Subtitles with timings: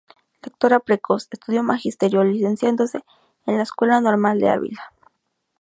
[0.41, 3.03] Lectora precoz, estudió Magisterio, licenciándose
[3.45, 4.91] en la Escuela Normal de Ávila.